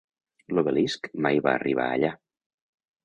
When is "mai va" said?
1.25-1.53